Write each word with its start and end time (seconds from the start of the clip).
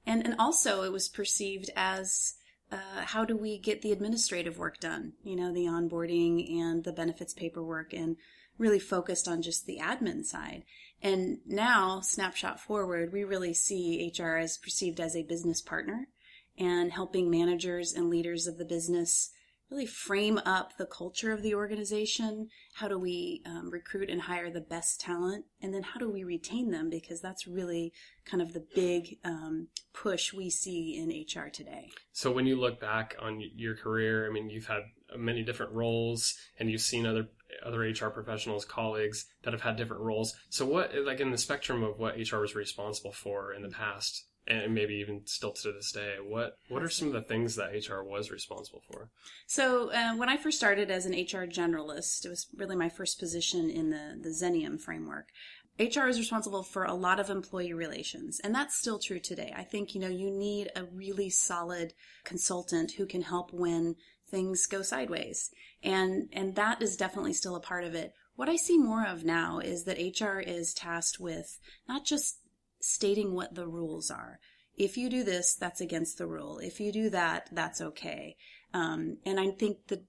And, 0.05 0.25
and 0.25 0.35
also 0.39 0.83
it 0.83 0.91
was 0.91 1.07
perceived 1.07 1.69
as 1.75 2.35
uh, 2.71 3.01
how 3.05 3.23
do 3.23 3.37
we 3.37 3.57
get 3.57 3.81
the 3.81 3.91
administrative 3.91 4.57
work 4.57 4.79
done? 4.79 5.13
You 5.23 5.35
know, 5.35 5.53
the 5.53 5.65
onboarding 5.65 6.59
and 6.59 6.83
the 6.83 6.91
benefits 6.91 7.33
paperwork, 7.33 7.93
and 7.93 8.17
really 8.57 8.79
focused 8.79 9.27
on 9.27 9.41
just 9.41 9.65
the 9.65 9.79
admin 9.81 10.25
side. 10.25 10.63
And 11.01 11.39
now, 11.45 12.01
snapshot 12.01 12.59
forward, 12.59 13.13
we 13.13 13.23
really 13.23 13.53
see 13.53 14.11
HR 14.17 14.37
as 14.37 14.57
perceived 14.57 14.99
as 14.99 15.15
a 15.15 15.23
business 15.23 15.61
partner 15.61 16.07
and 16.57 16.91
helping 16.91 17.29
managers 17.29 17.93
and 17.93 18.09
leaders 18.09 18.47
of 18.47 18.57
the 18.57 18.65
business 18.65 19.31
really 19.69 19.85
frame 19.85 20.39
up 20.45 20.77
the 20.77 20.85
culture 20.85 21.31
of 21.31 21.43
the 21.43 21.53
organization. 21.53 22.47
How 22.75 22.87
do 22.87 22.97
we 22.97 23.41
um, 23.45 23.69
recruit 23.69 24.09
and 24.09 24.21
hire 24.21 24.49
the 24.49 24.61
best 24.61 25.01
talent? 25.01 25.45
And 25.61 25.73
then 25.73 25.83
how 25.83 25.99
do 25.99 26.09
we 26.09 26.23
retain 26.23 26.71
them? 26.71 26.89
Because 26.89 27.21
that's 27.21 27.47
really 27.47 27.91
kind 28.25 28.41
of 28.41 28.53
the 28.53 28.65
big 28.75 29.17
um, 29.25 29.67
push 29.93 30.33
we 30.33 30.49
see 30.49 30.97
in 30.97 31.09
HR 31.09 31.49
today. 31.49 31.89
So 32.13 32.31
when 32.31 32.45
you 32.45 32.55
look 32.55 32.79
back 32.79 33.15
on 33.21 33.41
your 33.55 33.75
career, 33.75 34.27
I 34.29 34.33
mean, 34.33 34.49
you've 34.49 34.67
had 34.67 34.83
many 35.17 35.43
different 35.43 35.73
roles 35.73 36.35
and 36.59 36.69
you've 36.69 36.81
seen 36.81 37.05
other 37.05 37.27
other 37.65 37.79
HR 37.79 38.09
professionals, 38.09 38.65
colleagues 38.65 39.25
that 39.43 39.53
have 39.53 39.61
had 39.61 39.75
different 39.75 40.03
roles. 40.03 40.33
So 40.49 40.65
what, 40.65 40.93
like 40.95 41.19
in 41.19 41.31
the 41.31 41.37
spectrum 41.37 41.83
of 41.83 41.99
what 41.99 42.15
HR 42.17 42.39
was 42.39 42.55
responsible 42.55 43.13
for 43.13 43.53
in 43.53 43.61
the 43.61 43.69
past, 43.69 44.25
and 44.47 44.73
maybe 44.73 44.95
even 44.95 45.21
still 45.25 45.51
to 45.51 45.71
this 45.71 45.91
day 45.91 46.15
what 46.25 46.57
what 46.69 46.81
are 46.81 46.89
some 46.89 47.09
of 47.09 47.13
the 47.13 47.21
things 47.21 47.55
that 47.55 47.71
hr 47.89 48.01
was 48.01 48.31
responsible 48.31 48.81
for 48.89 49.09
so 49.45 49.91
uh, 49.91 50.15
when 50.15 50.29
i 50.29 50.37
first 50.37 50.57
started 50.57 50.89
as 50.89 51.05
an 51.05 51.11
hr 51.11 51.45
generalist 51.45 52.25
it 52.25 52.29
was 52.29 52.47
really 52.55 52.75
my 52.75 52.89
first 52.89 53.19
position 53.19 53.69
in 53.69 53.89
the 53.89 54.17
the 54.21 54.29
xenium 54.29 54.79
framework 54.79 55.27
HR 55.79 56.07
is 56.07 56.17
responsible 56.17 56.63
for 56.63 56.85
a 56.85 56.93
lot 56.95 57.19
of 57.19 57.29
employee 57.29 57.73
relations, 57.73 58.41
and 58.43 58.53
that's 58.53 58.75
still 58.75 58.97
true 58.97 59.19
today. 59.19 59.53
I 59.55 59.63
think, 59.63 59.93
you 59.93 60.01
know, 60.01 60.07
you 60.07 60.31
need 60.31 60.71
a 60.75 60.85
really 60.85 61.29
solid 61.29 61.93
consultant 62.23 62.93
who 62.93 63.05
can 63.05 63.21
help 63.21 63.53
when 63.53 63.95
things 64.29 64.65
go 64.65 64.81
sideways. 64.81 65.49
And 65.83 66.29
and 66.33 66.55
that 66.55 66.81
is 66.81 66.97
definitely 66.97 67.33
still 67.33 67.55
a 67.55 67.61
part 67.61 67.83
of 67.83 67.95
it. 67.95 68.13
What 68.35 68.49
I 68.49 68.55
see 68.55 68.77
more 68.77 69.05
of 69.05 69.23
now 69.23 69.59
is 69.59 69.85
that 69.85 69.97
HR 69.97 70.39
is 70.39 70.73
tasked 70.73 71.19
with 71.19 71.59
not 71.87 72.05
just 72.05 72.39
stating 72.79 73.33
what 73.33 73.55
the 73.55 73.67
rules 73.67 74.11
are. 74.11 74.39
If 74.75 74.95
you 74.95 75.09
do 75.09 75.23
this, 75.23 75.55
that's 75.55 75.81
against 75.81 76.19
the 76.19 76.27
rule. 76.27 76.59
If 76.59 76.79
you 76.79 76.91
do 76.91 77.09
that, 77.09 77.49
that's 77.51 77.81
okay. 77.81 78.35
Um, 78.73 79.17
and 79.25 79.39
I 79.39 79.49
think 79.49 79.87
that 79.87 80.03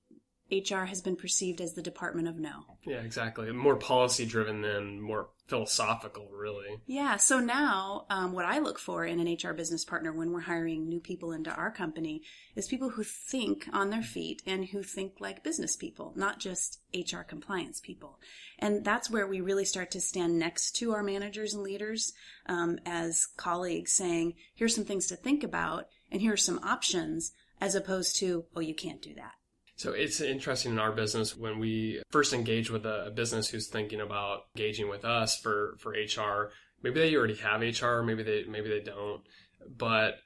HR 0.50 0.84
has 0.84 1.00
been 1.00 1.16
perceived 1.16 1.60
as 1.60 1.72
the 1.72 1.82
department 1.82 2.28
of 2.28 2.36
no. 2.38 2.76
Yeah, 2.86 3.00
exactly. 3.00 3.50
More 3.52 3.76
policy 3.76 4.26
driven 4.26 4.60
than 4.60 5.00
more 5.00 5.28
philosophical, 5.48 6.28
really. 6.30 6.78
Yeah. 6.86 7.16
So 7.16 7.40
now, 7.40 8.04
um, 8.10 8.32
what 8.32 8.44
I 8.44 8.58
look 8.58 8.78
for 8.78 9.04
in 9.06 9.18
an 9.18 9.36
HR 9.42 9.54
business 9.54 9.84
partner 9.84 10.12
when 10.12 10.30
we're 10.30 10.40
hiring 10.40 10.88
new 10.88 11.00
people 11.00 11.32
into 11.32 11.50
our 11.50 11.70
company 11.70 12.22
is 12.54 12.68
people 12.68 12.90
who 12.90 13.02
think 13.02 13.66
on 13.72 13.88
their 13.90 14.02
feet 14.02 14.42
and 14.46 14.66
who 14.66 14.82
think 14.82 15.14
like 15.20 15.42
business 15.42 15.74
people, 15.74 16.12
not 16.14 16.38
just 16.38 16.80
HR 16.94 17.22
compliance 17.22 17.80
people. 17.80 18.20
And 18.58 18.84
that's 18.84 19.10
where 19.10 19.26
we 19.26 19.40
really 19.40 19.64
start 19.64 19.90
to 19.92 20.00
stand 20.00 20.38
next 20.38 20.72
to 20.76 20.92
our 20.92 21.02
managers 21.02 21.54
and 21.54 21.62
leaders 21.62 22.12
um, 22.46 22.78
as 22.84 23.26
colleagues, 23.36 23.92
saying, 23.92 24.34
"Here's 24.54 24.74
some 24.74 24.84
things 24.84 25.06
to 25.06 25.16
think 25.16 25.42
about, 25.42 25.88
and 26.12 26.20
here 26.20 26.34
are 26.34 26.36
some 26.36 26.60
options," 26.62 27.32
as 27.60 27.74
opposed 27.74 28.16
to, 28.16 28.44
"Oh, 28.54 28.60
you 28.60 28.74
can't 28.74 29.00
do 29.00 29.14
that." 29.14 29.37
So 29.78 29.92
it's 29.92 30.20
interesting 30.20 30.72
in 30.72 30.80
our 30.80 30.90
business 30.90 31.36
when 31.36 31.60
we 31.60 32.02
first 32.10 32.32
engage 32.32 32.68
with 32.68 32.84
a, 32.84 33.12
business 33.14 33.48
who's 33.48 33.68
thinking 33.68 34.00
about 34.00 34.46
engaging 34.56 34.88
with 34.88 35.04
us 35.04 35.38
for, 35.38 35.76
for 35.78 35.92
HR. 35.92 36.50
Maybe 36.82 36.98
they 36.98 37.14
already 37.14 37.36
have 37.36 37.60
HR, 37.60 38.02
maybe 38.02 38.24
they 38.24 38.44
maybe 38.48 38.68
they 38.68 38.80
don't, 38.80 39.22
but 39.76 40.16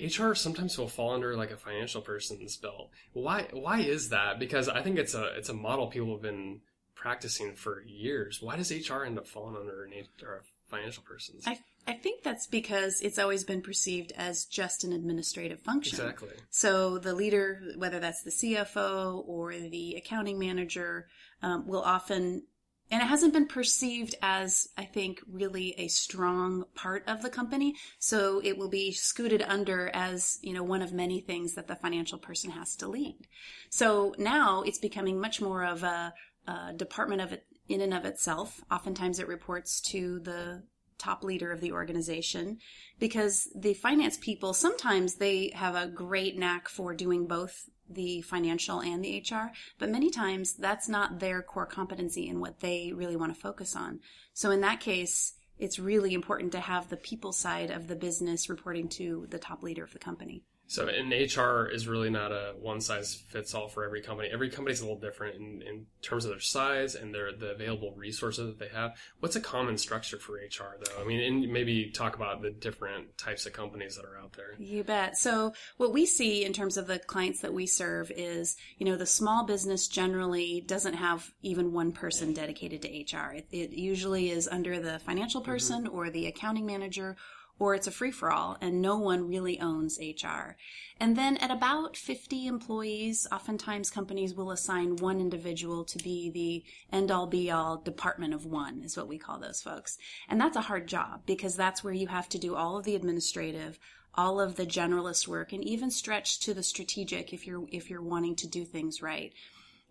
HR 0.00 0.32
sometimes 0.32 0.78
will 0.78 0.88
fall 0.88 1.12
under 1.12 1.36
like 1.36 1.50
a 1.50 1.58
financial 1.58 2.00
person's 2.00 2.56
belt. 2.56 2.90
Why 3.12 3.48
why 3.52 3.80
is 3.80 4.08
that? 4.08 4.38
Because 4.38 4.68
I 4.68 4.82
think 4.82 4.98
it's 4.98 5.14
a 5.14 5.24
it's 5.36 5.50
a 5.50 5.54
model 5.54 5.88
people 5.88 6.12
have 6.12 6.22
been 6.22 6.60
practicing 6.94 7.54
for 7.54 7.82
years. 7.82 8.40
Why 8.40 8.56
does 8.56 8.72
HR 8.72 9.04
end 9.04 9.18
up 9.18 9.28
falling 9.28 9.56
under 9.56 9.84
an 9.84 9.92
HR, 9.92 10.42
financial 10.72 11.02
person's? 11.02 11.46
I 11.46 11.58
I 11.86 11.94
think 11.94 12.22
that's 12.22 12.46
because 12.46 13.00
it's 13.00 13.18
always 13.18 13.42
been 13.44 13.60
perceived 13.60 14.12
as 14.16 14.44
just 14.44 14.84
an 14.84 14.92
administrative 14.92 15.60
function. 15.60 15.98
Exactly. 15.98 16.30
So 16.50 16.98
the 16.98 17.14
leader, 17.14 17.60
whether 17.76 17.98
that's 17.98 18.22
the 18.22 18.30
CFO 18.30 19.24
or 19.26 19.52
the 19.52 19.96
accounting 19.96 20.38
manager, 20.38 21.08
um, 21.42 21.66
will 21.66 21.82
often, 21.82 22.44
and 22.90 23.02
it 23.02 23.06
hasn't 23.06 23.32
been 23.32 23.48
perceived 23.48 24.14
as, 24.22 24.68
I 24.78 24.84
think, 24.84 25.20
really 25.28 25.74
a 25.76 25.88
strong 25.88 26.66
part 26.76 27.02
of 27.08 27.22
the 27.22 27.30
company. 27.30 27.74
So 27.98 28.40
it 28.44 28.56
will 28.56 28.70
be 28.70 28.92
scooted 28.92 29.42
under 29.42 29.90
as, 29.92 30.38
you 30.40 30.52
know, 30.52 30.62
one 30.62 30.82
of 30.82 30.92
many 30.92 31.20
things 31.20 31.54
that 31.54 31.66
the 31.66 31.74
financial 31.74 32.18
person 32.18 32.52
has 32.52 32.76
to 32.76 32.86
lead. 32.86 33.26
So 33.70 34.14
now 34.18 34.62
it's 34.62 34.78
becoming 34.78 35.20
much 35.20 35.40
more 35.40 35.64
of 35.64 35.82
a, 35.82 36.14
a 36.46 36.74
department 36.74 37.22
of 37.22 37.32
it 37.32 37.44
in 37.72 37.80
and 37.80 37.94
of 37.94 38.04
itself. 38.04 38.62
Oftentimes 38.70 39.18
it 39.18 39.28
reports 39.28 39.80
to 39.80 40.20
the 40.20 40.62
top 40.98 41.24
leader 41.24 41.50
of 41.50 41.60
the 41.60 41.72
organization 41.72 42.58
because 43.00 43.48
the 43.56 43.74
finance 43.74 44.16
people 44.18 44.54
sometimes 44.54 45.16
they 45.16 45.50
have 45.54 45.74
a 45.74 45.88
great 45.88 46.38
knack 46.38 46.68
for 46.68 46.94
doing 46.94 47.26
both 47.26 47.68
the 47.90 48.22
financial 48.22 48.80
and 48.80 49.04
the 49.04 49.18
HR, 49.18 49.50
but 49.78 49.90
many 49.90 50.10
times 50.10 50.54
that's 50.54 50.88
not 50.88 51.18
their 51.18 51.42
core 51.42 51.66
competency 51.66 52.28
and 52.28 52.40
what 52.40 52.60
they 52.60 52.92
really 52.94 53.16
want 53.16 53.34
to 53.34 53.40
focus 53.40 53.74
on. 53.74 54.00
So 54.32 54.50
in 54.50 54.60
that 54.60 54.80
case, 54.80 55.34
it's 55.58 55.78
really 55.78 56.14
important 56.14 56.52
to 56.52 56.60
have 56.60 56.88
the 56.88 56.96
people 56.96 57.32
side 57.32 57.70
of 57.70 57.88
the 57.88 57.96
business 57.96 58.48
reporting 58.48 58.88
to 58.90 59.26
the 59.30 59.38
top 59.38 59.62
leader 59.62 59.84
of 59.84 59.92
the 59.92 59.98
company. 59.98 60.44
So, 60.72 60.88
in 60.88 61.10
HR 61.10 61.66
is 61.66 61.86
really 61.86 62.08
not 62.08 62.32
a 62.32 62.54
one 62.58 62.80
size 62.80 63.14
fits 63.28 63.52
all 63.52 63.68
for 63.68 63.84
every 63.84 64.00
company. 64.00 64.30
Every 64.32 64.48
company 64.48 64.72
is 64.72 64.80
a 64.80 64.84
little 64.84 64.98
different 64.98 65.36
in, 65.36 65.60
in 65.60 65.84
terms 66.00 66.24
of 66.24 66.30
their 66.30 66.40
size 66.40 66.94
and 66.94 67.14
their 67.14 67.30
the 67.30 67.50
available 67.50 67.92
resources 67.94 68.46
that 68.46 68.58
they 68.58 68.74
have. 68.74 68.96
What's 69.20 69.36
a 69.36 69.40
common 69.42 69.76
structure 69.76 70.16
for 70.16 70.36
HR, 70.36 70.78
though? 70.82 70.98
I 70.98 71.04
mean, 71.04 71.20
and 71.20 71.52
maybe 71.52 71.90
talk 71.90 72.16
about 72.16 72.40
the 72.40 72.48
different 72.48 73.18
types 73.18 73.44
of 73.44 73.52
companies 73.52 73.96
that 73.96 74.06
are 74.06 74.16
out 74.16 74.32
there. 74.32 74.54
You 74.58 74.82
bet. 74.82 75.18
So, 75.18 75.52
what 75.76 75.92
we 75.92 76.06
see 76.06 76.42
in 76.42 76.54
terms 76.54 76.78
of 76.78 76.86
the 76.86 76.98
clients 76.98 77.42
that 77.42 77.52
we 77.52 77.66
serve 77.66 78.10
is, 78.10 78.56
you 78.78 78.86
know, 78.86 78.96
the 78.96 79.04
small 79.04 79.44
business 79.44 79.88
generally 79.88 80.62
doesn't 80.66 80.94
have 80.94 81.30
even 81.42 81.74
one 81.74 81.92
person 81.92 82.32
dedicated 82.32 82.80
to 82.80 82.88
HR. 82.88 83.34
It, 83.34 83.46
it 83.52 83.72
usually 83.72 84.30
is 84.30 84.48
under 84.48 84.80
the 84.80 85.00
financial 85.00 85.42
mm-hmm. 85.42 85.50
person 85.50 85.84
mm-hmm. 85.84 85.94
or 85.94 86.08
the 86.08 86.28
accounting 86.28 86.64
manager 86.64 87.18
or 87.62 87.76
it's 87.76 87.86
a 87.86 87.92
free 87.92 88.10
for 88.10 88.32
all 88.32 88.58
and 88.60 88.82
no 88.82 88.98
one 88.98 89.28
really 89.28 89.60
owns 89.60 89.96
HR. 90.00 90.56
And 90.98 91.16
then 91.16 91.36
at 91.36 91.52
about 91.52 91.96
50 91.96 92.48
employees, 92.48 93.24
oftentimes 93.30 93.88
companies 93.88 94.34
will 94.34 94.50
assign 94.50 94.96
one 94.96 95.20
individual 95.20 95.84
to 95.84 95.98
be 95.98 96.28
the 96.28 96.64
end 96.92 97.12
all 97.12 97.28
be 97.28 97.52
all 97.52 97.76
department 97.76 98.34
of 98.34 98.44
one, 98.44 98.82
is 98.82 98.96
what 98.96 99.06
we 99.06 99.16
call 99.16 99.38
those 99.38 99.62
folks. 99.62 99.96
And 100.28 100.40
that's 100.40 100.56
a 100.56 100.62
hard 100.62 100.88
job 100.88 101.20
because 101.24 101.54
that's 101.54 101.84
where 101.84 101.94
you 101.94 102.08
have 102.08 102.28
to 102.30 102.38
do 102.38 102.56
all 102.56 102.76
of 102.76 102.84
the 102.84 102.96
administrative, 102.96 103.78
all 104.12 104.40
of 104.40 104.56
the 104.56 104.66
generalist 104.66 105.28
work, 105.28 105.52
and 105.52 105.62
even 105.62 105.92
stretch 105.92 106.40
to 106.40 106.54
the 106.54 106.64
strategic 106.64 107.32
if 107.32 107.46
you're 107.46 107.64
if 107.70 107.88
you're 107.88 108.02
wanting 108.02 108.34
to 108.36 108.48
do 108.48 108.64
things 108.64 109.00
right. 109.00 109.32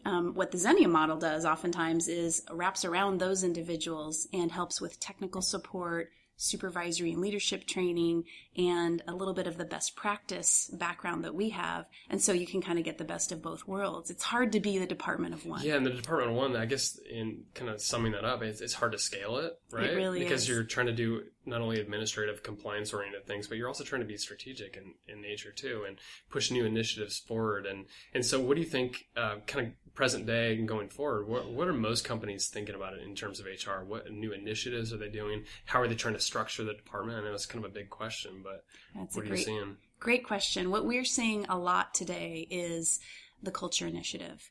Um, 0.04 0.34
what 0.34 0.52
the 0.52 0.58
Xenium 0.58 0.92
model 0.92 1.18
does 1.18 1.46
oftentimes 1.46 2.10
is 2.10 2.44
wraps 2.52 2.84
around 2.84 3.20
those 3.20 3.46
individuals 3.46 4.28
and 4.34 4.52
helps 4.52 4.82
with 4.82 5.00
technical 5.00 5.42
support, 5.42 6.10
supervisory 6.42 7.12
and 7.12 7.22
leadership 7.22 7.66
training 7.68 8.24
and 8.58 9.04
a 9.08 9.14
little 9.14 9.34
bit 9.34 9.48
of 9.48 9.58
the 9.58 9.66
best 9.66 9.96
practice 9.96 10.70
background 10.74 11.24
that 11.24 11.36
we 11.36 11.50
have. 11.50 11.86
And 12.10 12.22
so 12.22 12.34
you 12.34 12.48
can 12.48 12.62
kind 12.62 12.80
of 12.80 12.86
get 12.86 12.98
the 12.98 13.04
best 13.04 13.32
of 13.32 13.42
both 13.42 13.68
worlds. 13.68 14.10
It's 14.10 14.24
hard 14.24 14.52
to 14.54 14.60
be 14.60 14.78
the 14.80 14.88
department 14.88 15.34
of 15.34 15.46
one. 15.46 15.64
Yeah, 15.64 15.76
and 15.76 15.86
the 15.86 15.92
department 15.92 16.32
of 16.32 16.38
one, 16.38 16.56
I 16.56 16.66
guess, 16.66 17.00
in 17.10 17.44
kind 17.54 17.70
of 17.70 17.82
summing 17.82 18.14
that 18.14 18.26
up, 18.26 18.42
it's, 18.42 18.60
it's 18.60 18.74
hard 18.74 18.92
to 18.94 19.00
scale 19.00 19.38
it, 19.38 19.54
right? 19.72 19.92
It 19.92 19.96
really 19.96 20.20
because 20.20 20.44
is. 20.44 20.50
you're 20.50 20.64
trying 20.64 20.88
to 20.88 20.94
do 20.94 21.24
not 21.46 21.62
only 21.62 21.80
administrative 21.80 22.44
compliance 22.44 22.94
oriented 22.94 23.26
things, 23.26 23.48
but 23.48 23.58
you're 23.58 23.68
also 23.68 23.84
trying 23.84 24.02
to 24.02 24.08
be 24.08 24.18
strategic 24.18 24.78
in, 24.78 24.94
in 25.08 25.22
nature 25.22 25.52
too 25.52 25.84
and 25.88 25.98
push 26.30 26.52
new 26.52 26.66
initiatives 26.66 27.20
forward. 27.20 27.66
And, 27.66 27.86
and 28.14 28.26
so 28.26 28.40
what 28.40 28.56
do 28.56 28.62
you 28.62 28.68
think, 28.68 29.08
uh, 29.18 29.38
kind 29.48 29.68
of 29.68 29.94
present 29.94 30.26
day 30.26 30.56
and 30.58 30.68
going 30.68 30.90
forward, 30.90 31.28
what, 31.28 31.50
what 31.50 31.68
are 31.68 31.74
most 31.74 32.06
companies 32.06 32.48
thinking 32.48 32.76
about 32.76 32.94
it 32.94 33.02
in 33.02 33.16
terms 33.16 33.40
of 33.40 33.46
HR? 33.46 33.84
What 33.84 34.12
new 34.12 34.32
initiatives 34.32 34.94
are 34.94 34.98
they 34.98 35.10
doing? 35.10 35.44
How 35.66 35.82
are 35.82 35.88
they 35.88 35.96
trying 35.96 36.14
to 36.14 36.20
structure 36.20 36.64
the 36.64 36.74
department? 36.74 37.18
I 37.18 37.28
know 37.28 37.34
it's 37.34 37.46
kind 37.46 37.64
of 37.64 37.72
a 37.72 37.74
big 37.74 37.90
question, 37.90 38.42
but 38.44 38.64
That's 38.96 39.16
what 39.16 39.26
are 39.26 39.30
you 39.30 39.38
seeing? 39.38 39.78
great 40.00 40.26
question. 40.26 40.72
What 40.72 40.86
we're 40.86 41.06
seeing 41.06 41.46
a 41.46 41.58
lot 41.58 41.94
today 41.94 42.48
is 42.50 43.00
the 43.42 43.52
culture 43.52 43.88
initiative. 43.88 44.50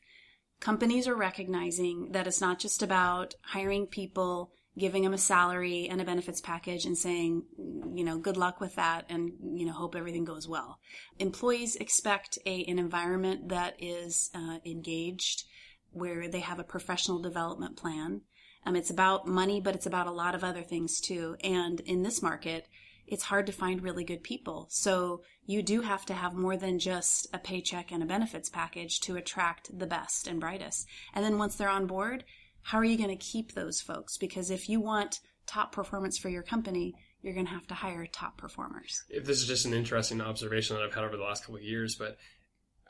Companies 0.59 1.07
are 1.07 1.15
recognizing 1.15 2.11
that 2.11 2.27
it's 2.27 2.41
not 2.41 2.59
just 2.59 2.81
about 2.81 3.33
hiring 3.41 3.87
people, 3.87 4.51
giving 4.77 5.03
them 5.03 5.13
a 5.13 5.17
salary 5.17 5.87
and 5.89 5.99
a 5.99 6.05
benefits 6.05 6.39
package 6.39 6.85
and 6.85 6.97
saying, 6.97 7.43
you 7.93 8.03
know, 8.03 8.17
good 8.17 8.37
luck 8.37 8.61
with 8.61 8.75
that 8.75 9.05
and, 9.09 9.33
you 9.53 9.65
know, 9.65 9.73
hope 9.73 9.95
everything 9.95 10.23
goes 10.23 10.47
well. 10.47 10.79
Employees 11.19 11.75
expect 11.75 12.39
a, 12.45 12.63
an 12.65 12.79
environment 12.79 13.49
that 13.49 13.75
is 13.79 14.29
uh, 14.33 14.59
engaged, 14.65 15.43
where 15.91 16.29
they 16.29 16.39
have 16.39 16.59
a 16.59 16.63
professional 16.63 17.19
development 17.19 17.75
plan. 17.75 18.21
Um, 18.65 18.75
it's 18.75 18.89
about 18.89 19.27
money, 19.27 19.59
but 19.59 19.75
it's 19.75 19.87
about 19.87 20.07
a 20.07 20.11
lot 20.11 20.35
of 20.35 20.43
other 20.43 20.61
things 20.61 21.01
too. 21.01 21.35
And 21.43 21.81
in 21.81 22.03
this 22.03 22.21
market, 22.21 22.67
it's 23.07 23.23
hard 23.23 23.47
to 23.47 23.51
find 23.51 23.83
really 23.83 24.05
good 24.05 24.23
people. 24.23 24.67
So 24.69 25.23
you 25.45 25.61
do 25.61 25.81
have 25.81 26.05
to 26.05 26.13
have 26.13 26.33
more 26.33 26.55
than 26.55 26.79
just 26.79 27.27
a 27.33 27.39
paycheck 27.39 27.91
and 27.91 28.01
a 28.01 28.05
benefits 28.05 28.49
package 28.49 29.01
to 29.01 29.17
attract 29.17 29.77
the 29.77 29.87
best 29.87 30.27
and 30.27 30.39
brightest. 30.39 30.87
And 31.13 31.25
then 31.25 31.37
once 31.37 31.55
they're 31.55 31.67
on 31.67 31.87
board, 31.87 32.23
how 32.63 32.77
are 32.77 32.85
you 32.85 32.97
going 32.97 33.09
to 33.09 33.15
keep 33.15 33.53
those 33.53 33.81
folks? 33.81 34.17
Because 34.17 34.51
if 34.51 34.69
you 34.69 34.79
want 34.79 35.19
top 35.45 35.71
performance 35.71 36.17
for 36.17 36.29
your 36.29 36.43
company, 36.43 36.95
you're 37.21 37.33
going 37.33 37.45
to 37.45 37.51
have 37.51 37.67
to 37.67 37.73
hire 37.73 38.05
top 38.05 38.37
performers. 38.37 39.03
If 39.09 39.25
This 39.25 39.41
is 39.41 39.47
just 39.47 39.65
an 39.65 39.73
interesting 39.73 40.21
observation 40.21 40.75
that 40.75 40.83
I've 40.83 40.93
had 40.93 41.03
over 41.03 41.17
the 41.17 41.23
last 41.23 41.43
couple 41.43 41.57
of 41.57 41.63
years, 41.63 41.95
but 41.95 42.17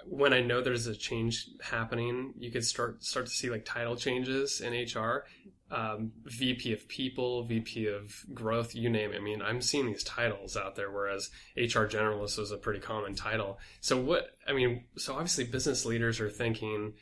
when 0.06 0.34
I 0.34 0.42
know 0.42 0.62
there's 0.62 0.88
a 0.88 0.96
change 0.96 1.48
happening, 1.62 2.34
you 2.38 2.52
could 2.52 2.66
start 2.66 3.04
start 3.04 3.28
to 3.28 3.32
see 3.32 3.50
like 3.50 3.66
title 3.66 3.96
changes 3.96 4.62
in 4.62 4.74
HR, 4.74 5.26
um, 5.70 6.12
VP 6.26 6.74
of 6.74 6.88
People, 6.88 7.44
VP 7.44 7.88
of 7.88 8.14
Growth, 8.34 8.76
you 8.76 8.90
name 8.90 9.12
it. 9.12 9.18
I 9.18 9.20
mean, 9.20 9.42
I'm 9.42 9.62
seeing 9.62 9.86
these 9.86 10.04
titles 10.04 10.58
out 10.58 10.76
there, 10.76 10.92
whereas 10.92 11.30
HR 11.56 11.86
Generalist 11.86 12.38
was 12.38 12.52
a 12.52 12.58
pretty 12.58 12.80
common 12.80 13.16
title. 13.16 13.60
So 13.80 13.98
what? 13.98 14.38
I 14.48 14.54
mean, 14.54 14.86
so 14.98 15.14
obviously 15.14 15.46
business 15.46 15.86
leaders 15.86 16.20
are 16.20 16.30
thinking 16.30 16.94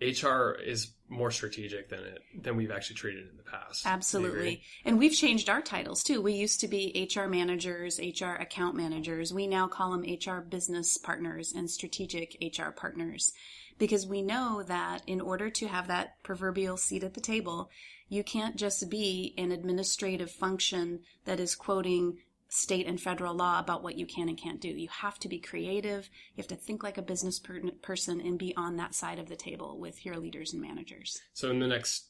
HR 0.00 0.52
is 0.52 0.92
more 1.08 1.30
strategic 1.30 1.88
than 1.88 2.00
it 2.00 2.22
than 2.40 2.56
we've 2.56 2.70
actually 2.70 2.96
treated 2.96 3.28
in 3.28 3.36
the 3.36 3.42
past. 3.42 3.84
Absolutely. 3.84 4.62
And 4.84 4.98
we've 4.98 5.12
changed 5.12 5.50
our 5.50 5.60
titles 5.60 6.02
too. 6.02 6.22
We 6.22 6.34
used 6.34 6.60
to 6.60 6.68
be 6.68 7.08
HR 7.14 7.26
managers, 7.26 7.98
HR 7.98 8.36
account 8.36 8.76
managers. 8.76 9.34
We 9.34 9.46
now 9.46 9.66
call 9.66 9.90
them 9.90 10.04
HR 10.04 10.40
business 10.40 10.96
partners 10.96 11.52
and 11.54 11.70
strategic 11.70 12.36
HR 12.40 12.70
partners 12.70 13.32
because 13.78 14.06
we 14.06 14.22
know 14.22 14.62
that 14.62 15.02
in 15.06 15.20
order 15.20 15.50
to 15.50 15.66
have 15.66 15.88
that 15.88 16.22
proverbial 16.22 16.76
seat 16.76 17.02
at 17.02 17.14
the 17.14 17.20
table, 17.20 17.70
you 18.08 18.22
can't 18.22 18.56
just 18.56 18.88
be 18.88 19.34
an 19.36 19.50
administrative 19.52 20.30
function 20.30 21.00
that 21.24 21.40
is 21.40 21.54
quoting 21.54 22.18
state 22.50 22.86
and 22.86 23.00
federal 23.00 23.34
law 23.34 23.60
about 23.60 23.82
what 23.82 23.96
you 23.96 24.04
can 24.04 24.28
and 24.28 24.36
can't 24.36 24.60
do. 24.60 24.68
You 24.68 24.88
have 24.88 25.18
to 25.20 25.28
be 25.28 25.38
creative. 25.38 26.10
You 26.34 26.42
have 26.42 26.48
to 26.48 26.56
think 26.56 26.82
like 26.82 26.98
a 26.98 27.02
business 27.02 27.38
per- 27.38 27.62
person 27.80 28.20
and 28.20 28.38
be 28.38 28.54
on 28.56 28.76
that 28.76 28.94
side 28.94 29.20
of 29.20 29.28
the 29.28 29.36
table 29.36 29.78
with 29.78 30.04
your 30.04 30.16
leaders 30.16 30.52
and 30.52 30.60
managers. 30.60 31.20
So 31.32 31.48
in 31.50 31.60
the 31.60 31.68
next 31.68 32.08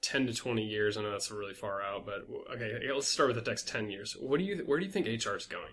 10 0.00 0.26
to 0.26 0.34
20 0.34 0.62
years, 0.64 0.96
I 0.96 1.02
know 1.02 1.10
that's 1.10 1.30
really 1.30 1.54
far 1.54 1.82
out, 1.82 2.06
but 2.06 2.26
okay, 2.54 2.78
let's 2.92 3.08
start 3.08 3.34
with 3.34 3.44
the 3.44 3.50
next 3.50 3.68
10 3.68 3.90
years. 3.90 4.16
What 4.18 4.38
do 4.38 4.44
you 4.44 4.62
where 4.64 4.80
do 4.80 4.86
you 4.86 4.90
think 4.90 5.06
HR 5.06 5.36
is 5.36 5.46
going? 5.46 5.72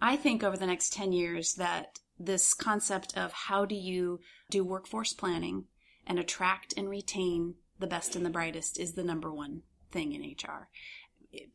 I 0.00 0.16
think 0.16 0.44
over 0.44 0.56
the 0.56 0.66
next 0.66 0.92
10 0.92 1.12
years 1.12 1.54
that 1.54 1.98
this 2.18 2.52
concept 2.52 3.16
of 3.16 3.32
how 3.32 3.64
do 3.64 3.74
you 3.74 4.20
do 4.50 4.62
workforce 4.62 5.14
planning 5.14 5.64
and 6.06 6.18
attract 6.18 6.74
and 6.76 6.88
retain 6.88 7.54
the 7.78 7.86
best 7.86 8.14
and 8.14 8.26
the 8.26 8.30
brightest 8.30 8.78
is 8.78 8.92
the 8.92 9.04
number 9.04 9.32
one 9.32 9.62
thing 9.90 10.12
in 10.12 10.22
HR. 10.22 10.68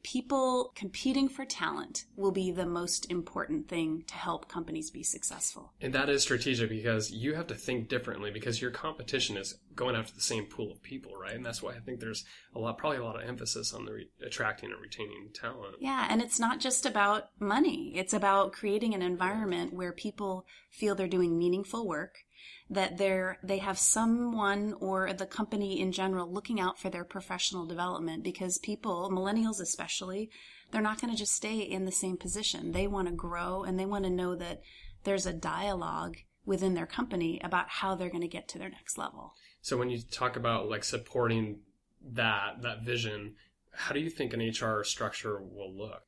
People 0.04 0.72
competing 0.76 1.28
for 1.28 1.46
talent 1.46 2.06
will 2.16 2.32
be 2.32 2.52
the 2.52 2.66
most 2.66 3.10
important 3.10 3.68
thing 3.68 4.04
to 4.08 4.14
help 4.14 4.48
companies 4.48 4.92
be 4.92 5.04
successful. 5.04 5.74
And 5.82 5.94
that 5.94 6.10
is 6.10 6.22
strategic 6.22 6.70
because 6.70 7.12
you 7.12 7.34
have 7.34 7.48
to 7.48 7.56
think 7.56 7.90
differently 7.90 8.30
because 8.30 8.62
your 8.62 8.72
competition 8.72 9.38
is 9.38 9.56
going 9.76 9.96
after 9.96 10.14
the 10.14 10.22
same 10.22 10.46
pool 10.46 10.72
of 10.72 10.84
people, 10.84 11.16
right? 11.16 11.36
And 11.36 11.46
that's 11.46 11.64
why 11.64 11.72
I 11.72 11.80
think 11.80 12.00
there's 12.00 12.24
a 12.56 12.60
lot, 12.60 12.78
probably 12.78 13.00
a 13.00 13.04
lot 13.04 13.22
of 13.22 13.28
emphasis 13.28 13.74
on 13.74 13.86
the 13.86 13.94
re- 13.94 14.10
attracting 14.24 14.72
and 14.72 14.82
retaining 14.82 15.30
talent. 15.34 15.76
Yeah, 15.80 16.06
and 16.10 16.22
it's 16.22 16.40
not 16.40 16.60
just 16.60 16.86
about 16.86 17.30
money. 17.40 17.94
It's 17.96 18.14
about 18.14 18.54
creating 18.54 18.94
an 18.94 19.02
environment 19.02 19.74
where 19.74 19.92
people 19.92 20.46
feel 20.70 20.94
they're 20.94 21.08
doing 21.08 21.38
meaningful 21.38 21.88
work, 21.88 22.20
that 22.70 22.98
they're 22.98 23.38
they 23.44 23.60
have 23.60 23.78
someone 23.78 24.74
or 24.80 25.14
the 25.14 25.26
company 25.26 25.80
in 25.80 25.92
general 25.92 26.32
looking 26.32 26.60
out 26.60 26.80
for 26.80 26.90
their 26.90 27.04
professional 27.04 27.66
development 27.66 28.24
because 28.24 28.58
people, 28.58 29.10
millennials 29.12 29.62
especially, 29.62 30.30
they're 30.72 30.82
not 30.82 31.00
going 31.00 31.12
to 31.12 31.20
just 31.20 31.36
stay 31.36 31.60
in 31.60 31.86
the 31.86 31.92
same 31.92 32.18
position. 32.18 32.72
They 32.72 32.88
want 32.88 33.08
to 33.08 33.14
grow 33.14 33.64
and 33.64 33.80
they 33.80 33.86
want 33.86 34.06
to 34.06 34.10
know 34.10 34.36
that 34.36 34.62
there's 35.04 35.26
a 35.26 35.34
dialogue 35.34 36.18
within 36.46 36.74
their 36.74 36.86
company 36.86 37.40
about 37.44 37.70
how 37.70 37.96
they're 37.96 38.10
going 38.10 38.22
to 38.22 38.28
get 38.28 38.48
to 38.50 38.60
their 38.60 38.70
next 38.70 38.98
level. 38.98 39.34
So 39.62 39.78
when 39.78 39.90
you 39.90 40.02
talk 40.02 40.36
about 40.36 40.70
like 40.70 40.84
supporting 40.84 41.60
that 42.02 42.62
that 42.62 42.84
vision, 42.84 43.36
how 43.74 43.94
do 43.94 44.00
you 44.00 44.10
think 44.10 44.34
an 44.34 44.42
HR 44.42 44.84
structure 44.84 45.42
will 45.42 45.74
look? 45.74 46.04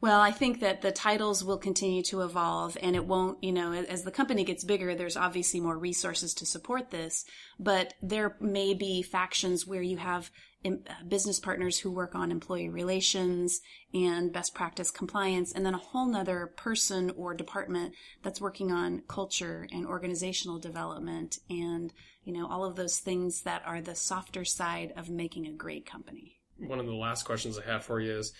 Well, 0.00 0.20
I 0.20 0.32
think 0.32 0.60
that 0.60 0.82
the 0.82 0.92
titles 0.92 1.42
will 1.42 1.56
continue 1.56 2.02
to 2.04 2.20
evolve 2.20 2.76
and 2.82 2.94
it 2.94 3.06
won't, 3.06 3.42
you 3.42 3.52
know, 3.52 3.72
as 3.72 4.02
the 4.02 4.10
company 4.10 4.44
gets 4.44 4.62
bigger, 4.62 4.94
there's 4.94 5.16
obviously 5.16 5.60
more 5.60 5.78
resources 5.78 6.34
to 6.34 6.46
support 6.46 6.90
this, 6.90 7.24
but 7.58 7.94
there 8.02 8.36
may 8.38 8.74
be 8.74 9.00
factions 9.02 9.66
where 9.66 9.80
you 9.80 9.96
have 9.96 10.30
um, 10.66 10.80
business 11.08 11.40
partners 11.40 11.78
who 11.78 11.90
work 11.90 12.14
on 12.14 12.30
employee 12.30 12.68
relations 12.68 13.60
and 13.92 14.32
best 14.32 14.54
practice 14.54 14.90
compliance, 14.90 15.52
and 15.52 15.64
then 15.64 15.74
a 15.74 15.78
whole 15.78 16.06
nother 16.06 16.52
person 16.56 17.10
or 17.16 17.34
department 17.34 17.94
that's 18.22 18.40
working 18.40 18.72
on 18.72 19.02
culture 19.08 19.66
and 19.72 19.86
organizational 19.86 20.58
development 20.58 21.38
and, 21.48 21.92
you 22.24 22.32
know, 22.32 22.46
all 22.46 22.64
of 22.64 22.76
those 22.76 22.98
things 22.98 23.42
that 23.42 23.62
are 23.64 23.80
the 23.80 23.94
softer 23.94 24.44
side 24.44 24.92
of 24.96 25.08
making 25.08 25.46
a 25.46 25.52
great 25.52 25.86
company. 25.86 26.40
One 26.58 26.78
of 26.78 26.86
the 26.86 26.94
last 26.94 27.24
questions 27.24 27.58
I 27.58 27.70
have 27.70 27.84
for 27.84 28.00
you 28.00 28.18
is 28.18 28.32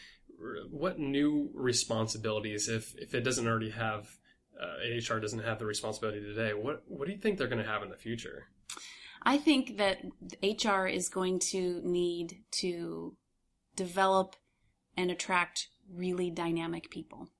what 0.70 0.98
new 0.98 1.50
responsibilities, 1.54 2.68
if 2.68 2.94
if 2.96 3.14
it 3.14 3.22
doesn't 3.22 3.46
already 3.46 3.70
have 3.70 4.08
uh, 4.60 5.12
HR 5.14 5.18
doesn't 5.18 5.40
have 5.40 5.58
the 5.58 5.66
responsibility 5.66 6.20
today, 6.20 6.52
what 6.54 6.82
what 6.86 7.06
do 7.06 7.12
you 7.12 7.18
think 7.18 7.38
they're 7.38 7.48
going 7.48 7.62
to 7.62 7.70
have 7.70 7.82
in 7.82 7.90
the 7.90 7.96
future? 7.96 8.48
I 9.22 9.38
think 9.38 9.78
that 9.78 10.02
HR 10.42 10.86
is 10.86 11.08
going 11.08 11.38
to 11.50 11.80
need 11.82 12.42
to 12.60 13.16
develop 13.74 14.36
and 14.96 15.10
attract 15.10 15.68
really 15.92 16.30
dynamic 16.30 16.90
people 16.90 17.30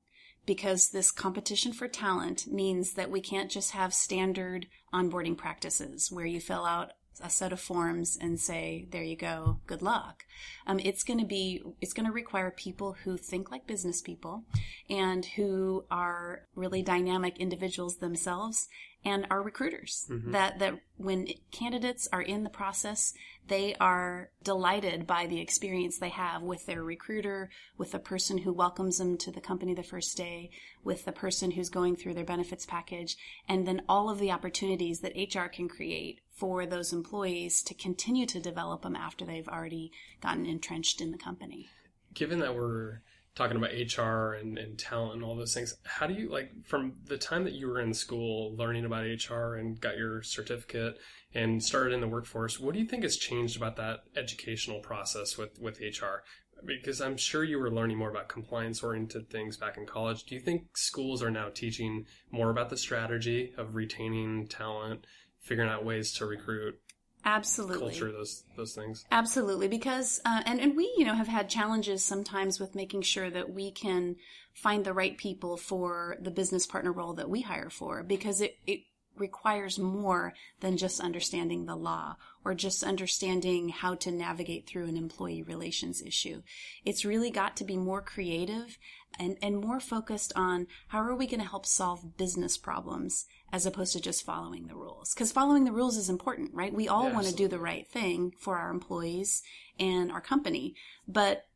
because 0.47 0.91
this 0.91 1.11
competition 1.11 1.73
for 1.73 1.89
talent 1.89 2.47
means 2.47 2.95
that 2.95 3.11
we 3.11 3.21
can't 3.21 3.51
just 3.51 3.73
have 3.73 3.95
standard 3.95 4.67
onboarding 4.93 5.37
practices 5.37 6.11
where 6.11 6.27
you 6.27 6.41
fill 6.41 6.65
out 6.65 6.93
a 7.23 7.30
set 7.30 7.52
of 7.52 7.61
forms 7.61 8.18
and 8.21 8.38
say, 8.38 8.87
there 8.90 9.02
you 9.02 9.16
go, 9.16 9.61
good 9.66 9.83
luck. 9.83 10.25
Um, 10.66 10.78
it's 10.80 11.04
going 11.04 11.21
to 11.21 11.26
be, 11.26 11.62
it's 11.80 11.92
going 11.92 12.06
to 12.06 12.12
require 12.12 12.50
people 12.50 12.97
who 13.04 13.16
think 13.16 13.50
like 13.50 13.66
business 13.66 14.00
people 14.00 14.44
and 14.88 15.25
who 15.25 15.85
are 15.90 16.42
really 16.54 16.83
dynamic 16.83 17.38
individuals 17.38 17.97
themselves 17.97 18.68
and 19.04 19.26
our 19.30 19.42
recruiters. 19.42 20.06
Mhm. 20.08 20.32
That 20.32 20.58
that 20.58 20.80
when 20.96 21.28
candidates 21.50 22.08
are 22.12 22.23
in 22.23 22.42
the 22.44 22.50
process, 22.50 23.12
they 23.46 23.75
are 23.76 24.30
delighted 24.42 25.06
by 25.06 25.26
the 25.26 25.40
experience 25.40 25.99
they 25.99 26.08
have 26.08 26.42
with 26.42 26.64
their 26.66 26.82
recruiter, 26.82 27.50
with 27.76 27.92
the 27.92 27.99
person 27.99 28.38
who 28.38 28.52
welcomes 28.52 28.99
them 28.99 29.18
to 29.18 29.30
the 29.30 29.40
company 29.40 29.75
the 29.75 29.82
first 29.82 30.16
day, 30.16 30.50
with 30.82 31.04
the 31.04 31.12
person 31.12 31.50
who's 31.50 31.68
going 31.68 31.96
through 31.96 32.14
their 32.14 32.25
benefits 32.25 32.64
package, 32.64 33.16
and 33.46 33.66
then 33.66 33.82
all 33.88 34.08
of 34.08 34.18
the 34.18 34.30
opportunities 34.30 35.00
that 35.00 35.16
HR 35.16 35.49
can 35.49 35.68
create 35.68 36.20
for 36.30 36.66
those 36.66 36.92
employees 36.92 37.62
to 37.62 37.75
continue 37.75 38.26
to 38.26 38.40
develop 38.40 38.82
them 38.82 38.96
after 38.96 39.25
they've 39.25 39.49
already 39.49 39.92
gotten 40.20 40.46
entrenched 40.46 41.00
in 41.00 41.11
the 41.11 41.18
company. 41.18 41.68
given 42.14 42.38
that 42.38 42.54
we're 42.54 43.00
talking 43.35 43.57
about 43.57 43.71
HR 43.73 44.35
and, 44.35 44.59
and 44.59 44.79
talent 44.79 45.14
and 45.14 45.25
all 45.25 45.35
those 45.35 45.55
things, 45.55 45.75
how 45.85 46.07
do 46.07 46.14
you 46.14 46.29
like 46.29 46.50
from 46.64 46.95
the 47.07 47.19
time 47.19 47.45
that 47.45 47.55
you 47.55 47.67
were 47.67 47.81
in 47.81 47.93
school 47.93 48.55
learning 48.57 48.85
about 48.85 49.05
HR 49.05 49.55
and 49.55 49.81
got 49.81 49.97
your 49.97 50.23
certificate 50.23 50.99
and 51.35 51.62
started 51.62 51.93
in 51.93 52.00
the 52.00 52.09
workforce, 52.09 52.61
what 52.61 52.75
do 52.75 52.81
you 52.81 52.87
think 52.87 53.03
has 53.03 53.17
changed 53.17 53.57
about 53.57 53.76
that 53.76 54.05
educational 54.17 54.81
process 54.81 55.37
with, 55.37 55.59
with 55.61 55.81
HR? 55.81 56.23
Because 56.64 57.00
I'm 57.00 57.17
sure 57.17 57.43
you 57.43 57.59
were 57.59 57.71
learning 57.71 57.99
more 57.99 58.11
about 58.11 58.29
compliance 58.29 58.83
oriented 58.83 59.29
things 59.29 59.57
back 59.57 59.76
in 59.76 59.85
college. 59.85 60.25
Do 60.25 60.37
you 60.37 60.41
think 60.41 60.76
schools 60.76 61.23
are 61.23 61.31
now 61.31 61.49
teaching 61.53 62.07
more 62.31 62.50
about 62.50 62.71
the 62.71 62.76
strategy 62.76 63.53
of 63.59 63.75
retaining 63.75 64.47
talent, 64.47 65.07
figuring 65.41 65.69
out 65.69 65.85
ways 65.85 66.12
to 66.14 66.26
recruit, 66.26 66.79
Absolutely. 67.25 67.78
culture, 67.78 68.12
those 68.12 68.45
those 68.57 68.75
things? 68.75 69.04
Absolutely, 69.11 69.69
because 69.69 70.21
uh, 70.25 70.43
and 70.47 70.61
and 70.61 70.76
we 70.76 70.93
you 70.97 71.04
know 71.04 71.14
have 71.14 71.28
had 71.28 71.49
challenges 71.49 72.04
sometimes 72.04 72.61
with 72.61 72.75
making 72.75 73.02
sure 73.02 73.31
that 73.31 73.50
we 73.50 73.71
can 73.71 74.16
find 74.52 74.85
the 74.85 74.93
right 74.93 75.16
people 75.16 75.57
for 75.57 76.16
the 76.21 76.31
business 76.31 76.66
partner 76.66 76.93
role 76.93 77.14
that 77.14 77.31
we 77.31 77.40
hire 77.40 77.71
for 77.71 78.02
because 78.02 78.40
it 78.40 78.59
it 78.66 78.81
requires 79.16 79.78
more 79.78 80.35
than 80.61 80.76
just 80.76 81.00
understanding 81.00 81.64
the 81.64 81.76
law 81.76 82.16
or 82.45 82.54
just 82.54 82.83
understanding 82.83 83.69
how 83.69 83.95
to 83.95 84.11
navigate 84.11 84.66
through 84.66 84.87
an 84.87 84.97
employee 84.97 85.43
relations 85.43 86.02
issue. 86.02 86.43
It's 86.85 87.04
really 87.04 87.31
got 87.31 87.57
to 87.59 87.64
be 87.64 87.76
more 87.76 88.02
creative 88.02 88.78
and, 89.19 89.37
and 89.40 89.61
more 89.61 89.81
focused 89.81 90.33
on 90.35 90.66
how 90.88 90.99
are 90.99 91.14
we 91.14 91.26
going 91.26 91.40
to 91.40 91.49
help 91.49 91.66
solve 91.66 92.16
business 92.16 92.59
problems 92.59 93.26
as 93.54 93.66
opposed 93.66 93.92
to 93.92 94.00
just 94.00 94.26
following 94.26 94.66
the 94.66 94.75
rules. 94.75 95.14
Because 95.14 95.30
following 95.30 95.64
the 95.64 95.70
rules 95.70 95.96
is 95.96 96.11
important, 96.11 96.52
right? 96.52 96.75
We 96.75 96.88
all 96.88 97.04
Yeah, 97.04 97.14
want 97.14 97.28
to 97.28 97.34
do 97.34 97.46
the 97.46 97.61
right 97.61 97.87
thing 97.87 98.32
for 98.37 98.56
our 98.56 98.68
employees 98.68 99.44
and 99.78 100.11
our 100.11 100.20
company. 100.20 100.75
But 101.06 101.46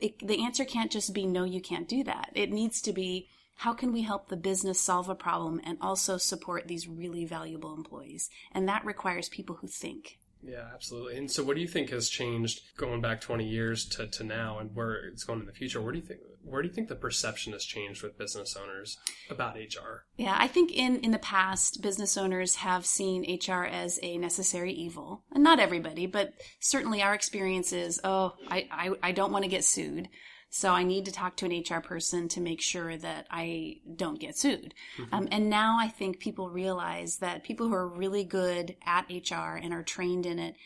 it, 0.00 0.26
the 0.26 0.42
answer 0.42 0.64
can't 0.64 0.90
just 0.90 1.12
be 1.12 1.26
no, 1.26 1.44
you 1.44 1.60
can't 1.60 1.86
do 1.86 2.04
that. 2.04 2.30
It 2.32 2.50
needs 2.50 2.80
to 2.80 2.92
be 2.94 3.28
how 3.56 3.74
can 3.74 3.92
we 3.92 4.00
help 4.00 4.28
the 4.28 4.36
business 4.36 4.80
solve 4.80 5.10
a 5.10 5.14
problem 5.14 5.60
and 5.62 5.76
also 5.82 6.16
support 6.16 6.68
these 6.68 6.88
really 6.88 7.26
valuable 7.26 7.74
employees? 7.74 8.30
And 8.52 8.66
that 8.66 8.86
requires 8.86 9.28
people 9.28 9.56
who 9.56 9.68
think. 9.68 10.18
Yeah, 10.42 10.70
absolutely. 10.72 11.18
And 11.18 11.30
so, 11.30 11.44
what 11.44 11.56
do 11.56 11.60
you 11.60 11.68
think 11.68 11.90
has 11.90 12.08
changed 12.08 12.62
going 12.78 13.02
back 13.02 13.20
20 13.20 13.46
years 13.46 13.84
to, 13.90 14.06
to 14.06 14.24
now, 14.24 14.58
and 14.58 14.74
where 14.74 14.94
it's 14.94 15.22
going 15.22 15.40
in 15.40 15.46
the 15.46 15.52
future? 15.52 15.82
Where 15.82 15.92
do 15.92 15.98
you 15.98 16.04
think 16.04 16.20
where 16.44 16.62
do 16.62 16.68
you 16.68 16.74
think 16.74 16.88
the 16.88 16.94
perception 16.94 17.52
has 17.52 17.64
changed 17.64 18.02
with 18.02 18.18
business 18.18 18.56
owners 18.56 18.98
about 19.30 19.56
HR? 19.56 20.04
Yeah, 20.16 20.36
I 20.38 20.48
think 20.48 20.72
in, 20.72 20.98
in 20.98 21.10
the 21.10 21.18
past, 21.18 21.82
business 21.82 22.16
owners 22.16 22.56
have 22.56 22.84
seen 22.84 23.38
HR 23.46 23.64
as 23.64 23.98
a 24.02 24.18
necessary 24.18 24.72
evil. 24.72 25.22
And 25.32 25.44
not 25.44 25.60
everybody, 25.60 26.06
but 26.06 26.32
certainly 26.60 27.02
our 27.02 27.14
experience 27.14 27.72
is, 27.72 28.00
oh, 28.04 28.34
I, 28.48 28.68
I, 28.70 28.90
I 29.02 29.12
don't 29.12 29.32
want 29.32 29.44
to 29.44 29.50
get 29.50 29.64
sued. 29.64 30.08
So 30.54 30.70
I 30.70 30.82
need 30.82 31.06
to 31.06 31.12
talk 31.12 31.36
to 31.36 31.46
an 31.46 31.64
HR 31.66 31.80
person 31.80 32.28
to 32.28 32.40
make 32.40 32.60
sure 32.60 32.94
that 32.98 33.26
I 33.30 33.76
don't 33.96 34.20
get 34.20 34.36
sued. 34.36 34.74
Um, 35.10 35.26
and 35.30 35.48
now 35.48 35.78
I 35.80 35.88
think 35.88 36.18
people 36.18 36.50
realize 36.50 37.16
that 37.18 37.42
people 37.42 37.68
who 37.68 37.74
are 37.74 37.88
really 37.88 38.22
good 38.22 38.76
at 38.84 39.08
HR 39.08 39.56
and 39.56 39.72
are 39.72 39.82
trained 39.82 40.26
in 40.26 40.38
it, 40.38 40.56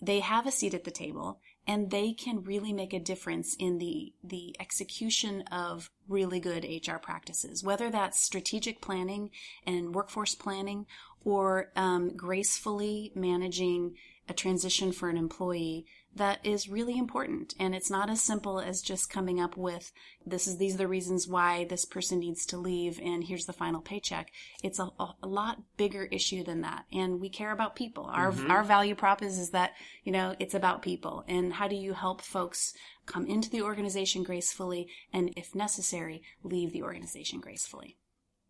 they 0.00 0.20
have 0.20 0.46
a 0.46 0.50
seat 0.50 0.72
at 0.72 0.84
the 0.84 0.90
table 0.90 1.40
and 1.66 1.90
they 1.90 2.12
can 2.12 2.42
really 2.42 2.72
make 2.72 2.92
a 2.92 3.00
difference 3.00 3.56
in 3.58 3.78
the 3.78 4.12
the 4.22 4.54
execution 4.60 5.42
of 5.50 5.90
really 6.08 6.40
good 6.40 6.64
HR 6.64 6.96
practices, 6.96 7.64
whether 7.64 7.90
that's 7.90 8.22
strategic 8.22 8.80
planning 8.80 9.30
and 9.66 9.94
workforce 9.94 10.34
planning 10.34 10.86
or 11.24 11.70
um, 11.76 12.10
gracefully 12.16 13.12
managing 13.14 13.94
a 14.28 14.34
transition 14.34 14.92
for 14.92 15.08
an 15.08 15.16
employee 15.16 15.86
that 16.16 16.38
is 16.44 16.68
really 16.68 16.96
important. 16.96 17.54
And 17.58 17.74
it's 17.74 17.90
not 17.90 18.08
as 18.08 18.22
simple 18.22 18.60
as 18.60 18.82
just 18.82 19.10
coming 19.10 19.40
up 19.40 19.56
with 19.56 19.92
this 20.24 20.46
is 20.46 20.56
these 20.56 20.74
are 20.74 20.78
the 20.78 20.88
reasons 20.88 21.26
why 21.26 21.64
this 21.64 21.84
person 21.84 22.20
needs 22.20 22.46
to 22.46 22.56
leave 22.56 23.00
and 23.02 23.24
here's 23.24 23.46
the 23.46 23.52
final 23.52 23.80
paycheck. 23.80 24.30
It's 24.62 24.78
a, 24.78 24.90
a 24.98 25.26
lot 25.26 25.62
bigger 25.76 26.04
issue 26.04 26.44
than 26.44 26.60
that. 26.60 26.84
And 26.92 27.20
we 27.20 27.28
care 27.28 27.52
about 27.52 27.76
people. 27.76 28.04
Our 28.04 28.32
mm-hmm. 28.32 28.50
our 28.50 28.62
value 28.62 28.94
prop 28.94 29.22
is 29.22 29.38
is 29.38 29.50
that 29.50 29.72
you 30.04 30.12
know 30.12 30.34
it's 30.38 30.54
about 30.54 30.82
people. 30.82 31.24
And 31.26 31.54
how 31.54 31.68
do 31.68 31.76
you 31.76 31.94
help 31.94 32.22
folks 32.22 32.74
come 33.06 33.26
into 33.26 33.50
the 33.50 33.62
organization 33.62 34.22
gracefully? 34.22 34.88
And 35.12 35.32
if 35.36 35.54
necessary 35.54 36.22
leave 36.42 36.72
the 36.72 36.82
organization 36.82 37.40
gracefully. 37.40 37.96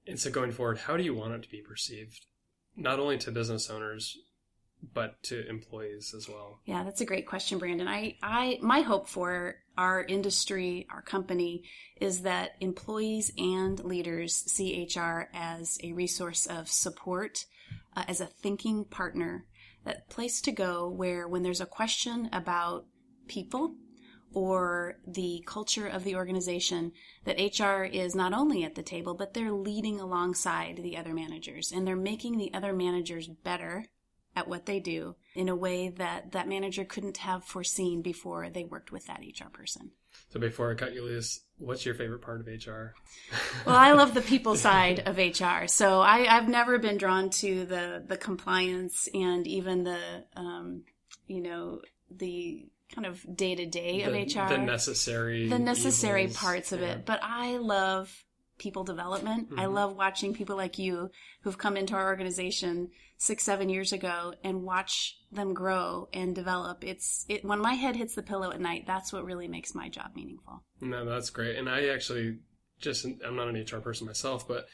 And 0.06 0.20
so, 0.20 0.30
going 0.30 0.52
forward, 0.52 0.78
how 0.78 0.96
do 0.96 1.02
you 1.02 1.14
want 1.14 1.32
it 1.32 1.42
to 1.44 1.48
be 1.48 1.62
perceived, 1.62 2.26
not 2.76 3.00
only 3.00 3.16
to 3.18 3.30
business 3.30 3.70
owners, 3.70 4.18
but 4.92 5.22
to 5.24 5.46
employees 5.48 6.14
as 6.16 6.28
well? 6.28 6.60
Yeah, 6.64 6.84
that's 6.84 7.00
a 7.00 7.06
great 7.06 7.26
question, 7.26 7.58
Brandon. 7.58 7.88
I, 7.88 8.16
I, 8.22 8.58
my 8.60 8.80
hope 8.80 9.08
for 9.08 9.56
our 9.76 10.04
industry, 10.04 10.86
our 10.90 11.02
company, 11.02 11.64
is 12.00 12.22
that 12.22 12.52
employees 12.60 13.32
and 13.38 13.82
leaders 13.84 14.34
see 14.34 14.88
HR 14.94 15.28
as 15.32 15.78
a 15.82 15.92
resource 15.92 16.46
of 16.46 16.68
support, 16.68 17.44
uh, 17.96 18.04
as 18.08 18.20
a 18.20 18.26
thinking 18.26 18.84
partner, 18.84 19.46
that 19.84 20.08
place 20.08 20.40
to 20.42 20.52
go 20.52 20.88
where 20.88 21.28
when 21.28 21.42
there's 21.42 21.60
a 21.60 21.66
question 21.66 22.28
about 22.32 22.86
people 23.28 23.74
or 24.32 24.98
the 25.06 25.42
culture 25.46 25.86
of 25.86 26.02
the 26.02 26.16
organization, 26.16 26.92
that 27.24 27.38
HR 27.38 27.84
is 27.84 28.14
not 28.14 28.32
only 28.32 28.64
at 28.64 28.74
the 28.74 28.82
table, 28.82 29.14
but 29.14 29.32
they're 29.32 29.52
leading 29.52 30.00
alongside 30.00 30.80
the 30.82 30.96
other 30.96 31.14
managers 31.14 31.70
and 31.70 31.86
they're 31.86 31.96
making 31.96 32.36
the 32.36 32.52
other 32.52 32.72
managers 32.72 33.28
better 33.28 33.86
at 34.36 34.48
what 34.48 34.66
they 34.66 34.80
do 34.80 35.14
in 35.34 35.48
a 35.48 35.56
way 35.56 35.88
that 35.88 36.32
that 36.32 36.48
manager 36.48 36.84
couldn't 36.84 37.18
have 37.18 37.44
foreseen 37.44 38.02
before 38.02 38.50
they 38.50 38.64
worked 38.64 38.92
with 38.92 39.06
that 39.06 39.20
HR 39.20 39.48
person. 39.48 39.90
So, 40.30 40.38
before 40.40 40.70
I 40.70 40.74
cut 40.74 40.94
you 40.94 41.02
loose, 41.02 41.40
what's 41.58 41.84
your 41.84 41.94
favorite 41.94 42.22
part 42.22 42.40
of 42.40 42.46
HR? 42.46 42.94
Well, 43.66 43.76
I 43.76 43.92
love 43.92 44.14
the 44.14 44.20
people 44.20 44.56
side 44.56 45.00
of 45.06 45.16
HR, 45.18 45.66
so 45.66 46.00
I, 46.00 46.26
I've 46.36 46.48
never 46.48 46.78
been 46.78 46.98
drawn 46.98 47.30
to 47.30 47.64
the 47.64 48.02
the 48.06 48.16
compliance 48.16 49.08
and 49.14 49.46
even 49.46 49.84
the 49.84 50.24
um, 50.36 50.82
you 51.26 51.40
know 51.40 51.80
the 52.10 52.66
kind 52.94 53.06
of 53.06 53.24
day 53.36 53.54
to 53.54 53.66
day 53.66 54.02
of 54.02 54.12
HR, 54.12 54.48
the 54.54 54.58
necessary, 54.58 55.48
the 55.48 55.58
necessary 55.58 56.24
evils. 56.24 56.36
parts 56.36 56.72
of 56.72 56.80
Yeah. 56.80 56.88
it. 56.92 57.06
But 57.06 57.20
I 57.22 57.56
love 57.56 58.12
people 58.64 58.82
development. 58.82 59.48
I 59.58 59.66
Mhm. 59.66 59.74
love 59.74 59.96
watching 59.96 60.32
people 60.34 60.56
like 60.56 60.78
you 60.78 61.10
who've 61.42 61.58
come 61.58 61.76
into 61.76 61.94
our 61.94 62.06
organization 62.06 62.90
six, 63.18 63.44
seven 63.44 63.68
years 63.68 63.92
ago 63.92 64.34
and 64.42 64.62
watch 64.62 65.18
them 65.30 65.52
grow 65.52 66.08
and 66.14 66.34
develop. 66.34 66.82
It's 66.82 67.26
it 67.28 67.44
when 67.44 67.60
my 67.60 67.74
head 67.74 67.94
hits 67.96 68.14
the 68.14 68.22
pillow 68.22 68.50
at 68.50 68.60
night, 68.60 68.84
that's 68.86 69.12
what 69.12 69.24
really 69.26 69.48
makes 69.48 69.74
my 69.74 69.88
job 69.90 70.12
meaningful. 70.16 70.64
No, 70.80 71.04
that's 71.04 71.28
great. 71.30 71.56
And 71.56 71.68
I 71.68 71.88
actually 71.88 72.38
just 72.80 73.04
I'm 73.04 73.36
not 73.36 73.48
an 73.48 73.56
HR 73.56 73.80
person 73.80 74.06
myself, 74.06 74.48
but 74.48 74.66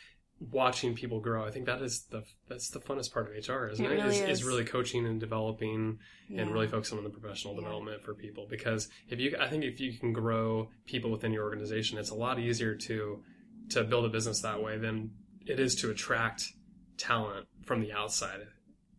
watching 0.53 0.95
people 0.95 1.21
grow, 1.21 1.45
I 1.45 1.51
think 1.51 1.67
that 1.67 1.83
is 1.83 2.07
the 2.11 2.23
that's 2.49 2.71
the 2.71 2.81
funnest 2.81 3.13
part 3.13 3.27
of 3.27 3.33
HR, 3.37 3.67
isn't 3.73 3.85
It 3.85 3.91
it? 3.93 3.95
really 3.97 4.09
is, 4.17 4.21
is. 4.23 4.39
is 4.41 4.45
really 4.45 4.65
coaching 4.65 5.05
and 5.05 5.21
developing 5.21 5.99
and 6.35 6.51
really 6.53 6.69
focusing 6.69 6.97
on 6.99 7.05
the 7.05 7.11
professional 7.11 7.55
Yeah. 7.55 7.61
development 7.63 8.03
for 8.05 8.15
people. 8.15 8.47
Because 8.49 8.89
if 9.09 9.19
you 9.21 9.37
I 9.39 9.49
think 9.49 9.65
if 9.65 9.81
you 9.81 9.93
can 9.99 10.13
grow 10.13 10.71
people 10.87 11.11
within 11.11 11.33
your 11.33 11.45
organization, 11.45 11.99
it's 11.99 12.11
a 12.11 12.15
lot 12.15 12.39
easier 12.39 12.75
to 12.75 13.23
to 13.71 13.85
build 13.85 14.05
a 14.05 14.09
business 14.09 14.43
that 14.43 14.63
way 14.63 14.79
than 14.79 15.11
it 15.47 15.59
is 15.59 15.75
to 15.77 15.91
attract 15.91 16.45
talent 16.97 17.47
from 17.65 17.81
the 17.81 17.93
outside. 17.93 18.41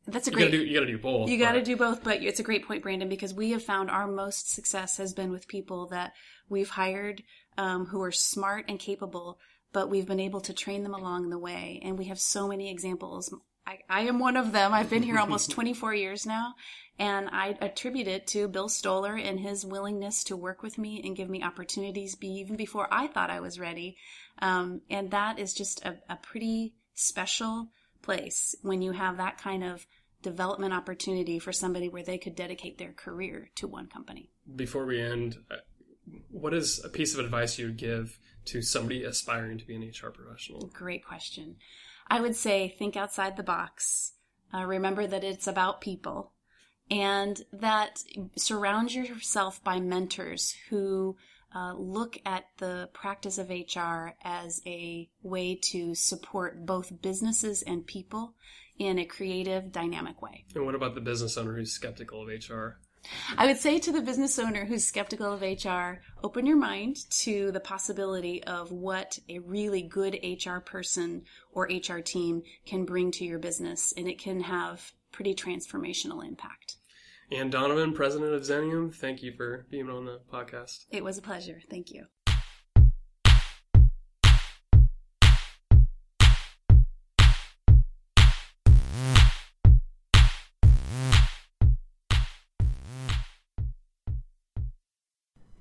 That's 0.07 0.27
a 0.27 0.31
You 0.31 0.37
great 0.37 0.45
gotta 0.45 0.57
do 0.57 0.65
you 0.65 0.73
gotta 0.73 0.91
do 0.91 0.97
both. 0.97 1.29
You 1.29 1.37
got 1.37 1.51
to 1.53 1.61
do 1.61 1.77
both, 1.77 2.03
but 2.03 2.23
it's 2.23 2.39
a 2.39 2.43
great 2.43 2.67
point, 2.67 2.81
Brandon, 2.81 3.07
because 3.07 3.33
we 3.33 3.51
have 3.51 3.63
found 3.63 3.89
our 3.89 4.07
most 4.07 4.51
success 4.51 4.97
has 4.97 5.13
been 5.13 5.31
with 5.31 5.47
people 5.47 5.87
that 5.87 6.13
we've 6.49 6.69
hired 6.69 7.21
um, 7.57 7.85
who 7.85 8.01
are 8.01 8.11
smart 8.11 8.65
and 8.67 8.79
capable, 8.79 9.37
but 9.71 9.89
we've 9.89 10.07
been 10.07 10.19
able 10.19 10.41
to 10.41 10.53
train 10.53 10.83
them 10.83 10.95
along 10.95 11.29
the 11.29 11.37
way. 11.37 11.79
And 11.83 11.99
we 11.99 12.05
have 12.05 12.19
so 12.19 12.47
many 12.47 12.71
examples. 12.71 13.33
I, 13.65 13.79
I 13.89 14.01
am 14.01 14.19
one 14.19 14.37
of 14.37 14.51
them. 14.51 14.73
I've 14.73 14.89
been 14.89 15.03
here 15.03 15.17
almost 15.17 15.51
24 15.51 15.93
years 15.93 16.25
now, 16.25 16.55
and 16.99 17.29
I 17.31 17.57
attribute 17.61 18.07
it 18.07 18.27
to 18.27 18.47
Bill 18.47 18.69
Stoller 18.69 19.15
and 19.15 19.39
his 19.39 19.65
willingness 19.65 20.23
to 20.25 20.37
work 20.37 20.63
with 20.63 20.77
me 20.77 21.01
and 21.03 21.15
give 21.15 21.29
me 21.29 21.43
opportunities 21.43 22.15
be, 22.15 22.27
even 22.27 22.55
before 22.55 22.87
I 22.91 23.07
thought 23.07 23.29
I 23.29 23.39
was 23.39 23.59
ready. 23.59 23.97
Um, 24.39 24.81
and 24.89 25.11
that 25.11 25.39
is 25.39 25.53
just 25.53 25.83
a, 25.85 25.97
a 26.09 26.15
pretty 26.15 26.73
special 26.93 27.69
place 28.01 28.55
when 28.61 28.81
you 28.81 28.91
have 28.91 29.17
that 29.17 29.37
kind 29.37 29.63
of 29.63 29.85
development 30.21 30.73
opportunity 30.73 31.39
for 31.39 31.51
somebody 31.51 31.89
where 31.89 32.03
they 32.03 32.17
could 32.17 32.35
dedicate 32.35 32.77
their 32.77 32.93
career 32.93 33.49
to 33.55 33.67
one 33.67 33.87
company. 33.87 34.29
before 34.55 34.85
we 34.85 35.01
end, 35.01 35.37
uh, 35.49 35.55
what 36.29 36.53
is 36.53 36.83
a 36.83 36.89
piece 36.89 37.13
of 37.13 37.19
advice 37.19 37.57
you 37.57 37.67
would 37.67 37.77
give 37.77 38.19
to 38.45 38.61
somebody 38.61 39.03
aspiring 39.03 39.57
to 39.57 39.65
be 39.65 39.75
an 39.75 39.83
HR 39.83 40.09
professional? 40.09 40.67
Great 40.73 41.05
question. 41.05 41.55
I 42.11 42.19
would 42.19 42.35
say 42.35 42.67
think 42.67 42.97
outside 42.97 43.37
the 43.37 43.43
box. 43.43 44.11
Uh, 44.53 44.65
remember 44.65 45.07
that 45.07 45.23
it's 45.23 45.47
about 45.47 45.79
people 45.79 46.33
and 46.89 47.41
that 47.53 48.03
surround 48.35 48.93
yourself 48.93 49.63
by 49.63 49.79
mentors 49.79 50.53
who 50.69 51.15
uh, 51.55 51.73
look 51.73 52.19
at 52.25 52.47
the 52.57 52.89
practice 52.91 53.37
of 53.37 53.49
HR 53.49 54.09
as 54.25 54.61
a 54.65 55.09
way 55.23 55.55
to 55.55 55.95
support 55.95 56.65
both 56.65 57.01
businesses 57.01 57.61
and 57.61 57.87
people 57.87 58.33
in 58.77 58.99
a 58.99 59.05
creative, 59.05 59.71
dynamic 59.71 60.21
way. 60.21 60.43
And 60.53 60.65
what 60.65 60.75
about 60.75 60.95
the 60.95 61.01
business 61.01 61.37
owner 61.37 61.55
who's 61.55 61.71
skeptical 61.71 62.23
of 62.23 62.27
HR? 62.27 62.79
I 63.37 63.47
would 63.47 63.57
say 63.57 63.79
to 63.79 63.91
the 63.91 64.01
business 64.01 64.37
owner 64.37 64.65
who's 64.65 64.85
skeptical 64.85 65.33
of 65.33 65.41
HR, 65.41 66.01
open 66.23 66.45
your 66.45 66.57
mind 66.57 66.97
to 67.21 67.51
the 67.51 67.59
possibility 67.59 68.43
of 68.43 68.71
what 68.71 69.19
a 69.27 69.39
really 69.39 69.81
good 69.81 70.19
HR 70.23 70.59
person 70.59 71.23
or 71.51 71.63
HR 71.63 71.99
team 71.99 72.43
can 72.65 72.85
bring 72.85 73.11
to 73.11 73.25
your 73.25 73.39
business, 73.39 73.93
and 73.97 74.07
it 74.07 74.19
can 74.19 74.41
have 74.41 74.91
pretty 75.11 75.33
transformational 75.33 76.25
impact. 76.25 76.77
Ann 77.31 77.49
Donovan, 77.49 77.93
president 77.93 78.33
of 78.33 78.41
Xenium, 78.41 78.93
thank 78.93 79.23
you 79.23 79.33
for 79.33 79.65
being 79.69 79.89
on 79.89 80.05
the 80.05 80.19
podcast. 80.31 80.85
It 80.91 81.03
was 81.03 81.17
a 81.17 81.21
pleasure. 81.21 81.61
Thank 81.69 81.91
you. 81.91 82.05